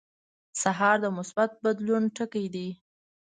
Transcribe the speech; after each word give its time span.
سهار 0.61 0.97
د 1.03 1.05
مثبت 1.17 1.51
بدلون 1.63 2.03
ټکي 2.15 2.45
دي. 2.55 2.69